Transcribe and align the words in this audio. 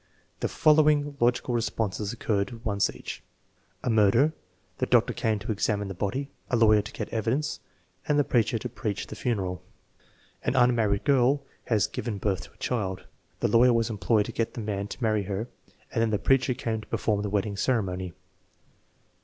The 0.39 0.47
following 0.47 1.15
logical 1.19 1.53
responses 1.53 2.11
occurred 2.11 2.65
once 2.65 2.89
each: 2.89 3.21
"A 3.83 3.89
murder. 3.91 4.33
The 4.79 4.87
doctor 4.87 5.13
came 5.13 5.37
to 5.37 5.51
examine 5.51 5.89
the 5.89 5.93
body, 5.93 6.31
the 6.49 6.55
lawyer 6.55 6.81
to 6.81 6.91
get 6.91 7.09
evidence, 7.09 7.59
and 8.07 8.17
the 8.17 8.23
preacher 8.23 8.57
to 8.57 8.67
preach 8.67 9.05
the 9.05 9.15
funeral." 9.15 9.61
"An 10.41 10.55
unmarried 10.55 11.03
girl 11.03 11.43
has 11.65 11.85
given 11.85 12.17
birth 12.17 12.45
to 12.45 12.53
a 12.53 12.57
child. 12.57 13.03
The 13.41 13.47
lawyer 13.47 13.73
was 13.73 13.91
employed 13.91 14.25
to 14.25 14.31
get 14.31 14.55
the 14.55 14.59
man 14.61 14.87
to 14.87 15.03
marry 15.03 15.25
her 15.25 15.47
and 15.91 16.01
then 16.01 16.09
the 16.09 16.17
preacher 16.17 16.55
came 16.55 16.81
to 16.81 16.87
perform 16.87 17.21
the 17.21 17.29
wedding 17.29 17.55
ceremony." 17.55 18.13